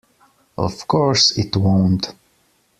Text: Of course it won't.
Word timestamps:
Of 0.57 0.87
course 0.87 1.29
it 1.37 1.55
won't. 1.55 2.15